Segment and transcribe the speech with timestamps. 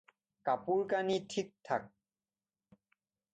[0.47, 1.85] কাপোৰ কাণি ঠিকঠাক